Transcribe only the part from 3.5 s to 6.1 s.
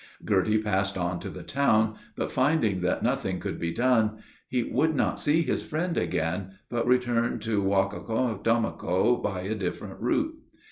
be done, he would not see his friend